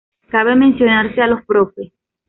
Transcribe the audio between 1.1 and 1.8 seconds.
a los Prof.